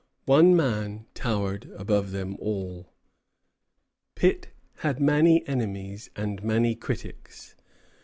One 0.25 0.55
man 0.55 1.05
towered 1.13 1.69
above 1.77 2.09
them 2.09 2.35
all. 2.39 2.91
Pitt 4.15 4.47
had 4.77 4.99
many 4.99 5.47
enemies 5.47 6.09
and 6.15 6.43
many 6.43 6.73
critics. 6.73 7.53